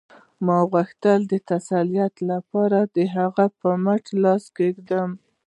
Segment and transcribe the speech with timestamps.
[0.45, 5.09] ما غوښتل د تسلۍ لپاره د هغې په مټ لاس کېږدم